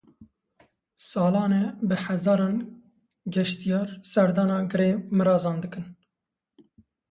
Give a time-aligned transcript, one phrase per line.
[1.07, 2.57] Salane bi hezaran
[3.35, 5.85] geştiyar serdana Girê Mirazan dikin.